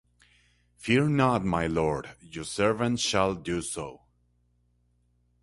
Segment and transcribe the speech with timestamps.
[0.77, 4.01] Fear not, my lord, your servant shall do so.